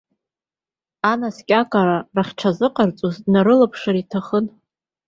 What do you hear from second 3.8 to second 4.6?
иҭахын.